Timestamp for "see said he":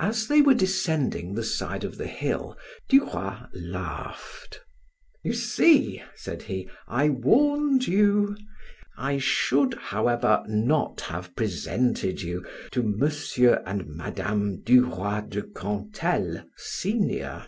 5.32-6.68